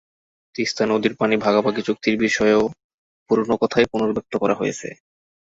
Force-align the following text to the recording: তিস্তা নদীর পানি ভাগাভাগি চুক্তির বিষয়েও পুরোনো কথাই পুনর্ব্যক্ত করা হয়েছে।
তিস্তা 0.55 0.83
নদীর 0.85 1.13
পানি 1.15 1.35
ভাগাভাগি 1.37 1.81
চুক্তির 1.87 2.15
বিষয়েও 2.17 2.63
পুরোনো 3.29 3.55
কথাই 3.61 3.85
পুনর্ব্যক্ত 3.91 4.33
করা 4.37 4.55
হয়েছে। 4.55 4.87